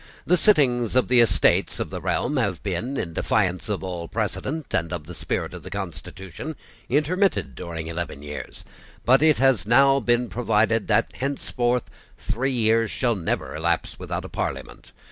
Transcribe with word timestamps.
The 0.25 0.35
sittings 0.35 0.95
of 0.95 1.09
the 1.09 1.19
Estates 1.21 1.79
of 1.79 1.91
the 1.91 2.01
realm 2.01 2.37
have 2.37 2.63
been, 2.63 2.97
in 2.97 3.13
defiance 3.13 3.69
of 3.69 3.83
all 3.83 4.07
precedent 4.07 4.73
and 4.73 4.91
of 4.91 5.05
the 5.05 5.13
spirit 5.13 5.53
of 5.53 5.61
the 5.61 5.69
constitution, 5.69 6.55
intermitted 6.89 7.53
during 7.53 7.85
eleven 7.85 8.23
years; 8.23 8.65
but 9.05 9.21
it 9.21 9.37
has 9.37 9.67
now 9.67 9.99
been 9.99 10.27
provided 10.27 10.87
that 10.87 11.11
henceforth 11.17 11.83
three 12.17 12.51
years 12.51 12.89
shall 12.89 13.13
never 13.15 13.55
elapse 13.55 13.99
without 13.99 14.25
a 14.25 14.29
Parliament. 14.29 14.91